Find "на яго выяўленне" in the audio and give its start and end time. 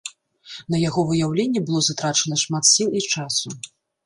0.75-1.63